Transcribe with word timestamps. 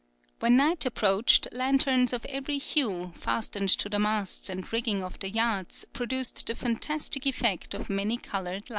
When 0.39 0.55
night 0.57 0.83
approached, 0.87 1.47
lanterns 1.51 2.11
of 2.11 2.25
every 2.25 2.57
hue, 2.57 3.13
fastened 3.19 3.69
to 3.77 3.87
the 3.87 3.99
masts 3.99 4.49
and 4.49 4.65
rigging 4.73 5.03
of 5.03 5.19
the 5.19 5.29
yachts, 5.29 5.85
produced 5.93 6.47
the 6.47 6.55
fantastic 6.55 7.27
effect 7.27 7.75
of 7.75 7.87
many 7.87 8.17
coloured 8.17 8.53
lights. 8.63 8.69